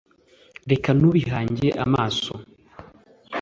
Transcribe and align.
Reka 0.71 0.89
tubihange 0.99 1.67
amaso 1.85 2.33